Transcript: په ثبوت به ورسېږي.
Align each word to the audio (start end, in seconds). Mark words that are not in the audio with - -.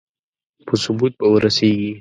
په 0.67 0.73
ثبوت 0.83 1.13
به 1.19 1.25
ورسېږي. 1.31 1.89